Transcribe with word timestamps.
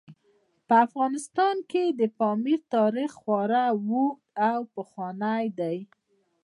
په 0.67 0.75
افغانستان 0.87 1.55
کې 1.71 1.83
د 1.99 2.01
پامیر 2.19 2.59
تاریخ 2.75 3.11
خورا 3.21 3.65
اوږد 3.73 4.19
او 4.49 4.59
پخوانی 4.75 5.45
دی. 5.59 5.77